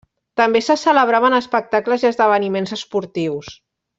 També 0.39 0.61
se 0.67 0.75
celebraven 0.83 1.35
espectacles 1.41 2.07
i 2.07 2.11
esdeveniments 2.11 2.75
esportius. 2.79 3.55